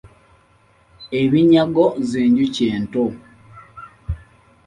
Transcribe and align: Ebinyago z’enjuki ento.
Ebinyago 1.21 1.85
z’enjuki 2.09 2.63
ento. 2.77 3.03